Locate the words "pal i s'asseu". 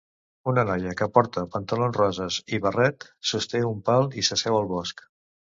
3.91-4.59